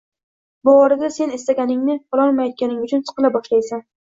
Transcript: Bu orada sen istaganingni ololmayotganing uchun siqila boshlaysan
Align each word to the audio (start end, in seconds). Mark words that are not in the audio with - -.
Bu 0.69 0.73
orada 0.85 1.09
sen 1.17 1.35
istaganingni 1.37 1.99
ololmayotganing 2.17 2.83
uchun 2.89 3.07
siqila 3.11 3.33
boshlaysan 3.39 3.89